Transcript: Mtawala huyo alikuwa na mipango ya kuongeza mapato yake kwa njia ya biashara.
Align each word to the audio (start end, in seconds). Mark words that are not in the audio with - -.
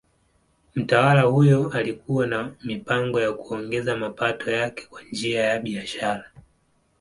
Mtawala 0.75 1.21
huyo 1.21 1.69
alikuwa 1.71 2.27
na 2.27 2.55
mipango 2.63 3.21
ya 3.21 3.31
kuongeza 3.33 3.97
mapato 3.97 4.51
yake 4.51 4.85
kwa 4.85 5.01
njia 5.03 5.43
ya 5.43 5.59
biashara. 5.59 6.31